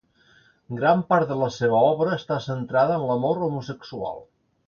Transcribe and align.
Gran 0.77 1.03
part 1.13 1.33
de 1.33 1.37
la 1.41 1.49
seva 1.57 1.81
obra 1.91 2.17
està 2.17 2.39
centrada 2.47 2.97
en 3.01 3.05
l'amor 3.11 3.45
homosexual. 3.51 4.19